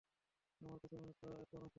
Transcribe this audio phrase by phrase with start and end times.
[0.61, 1.69] আমার কাছেও এমন একটা এপ্রোন আছে।